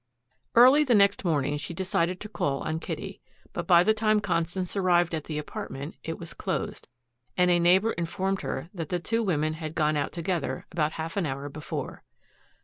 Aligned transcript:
Early 0.55 0.83
the 0.83 0.95
next 0.95 1.23
morning 1.23 1.57
she 1.59 1.75
decided 1.75 2.19
to 2.21 2.27
call 2.27 2.61
on 2.61 2.79
Kitty, 2.79 3.21
but 3.53 3.67
by 3.67 3.83
the 3.83 3.93
time 3.93 4.19
Constance 4.19 4.75
arrived 4.75 5.13
at 5.13 5.25
the 5.25 5.37
apartment 5.37 5.95
it 6.03 6.17
was 6.17 6.33
closed, 6.33 6.87
and 7.37 7.51
a 7.51 7.59
neighbor 7.59 7.91
informed 7.91 8.41
her 8.41 8.71
that 8.73 8.89
the 8.89 8.97
two 8.99 9.21
women 9.21 9.53
had 9.53 9.75
gone 9.75 9.95
out 9.95 10.11
together 10.11 10.65
about 10.71 10.93
half 10.93 11.17
an 11.17 11.27
hour 11.27 11.49
before. 11.49 12.03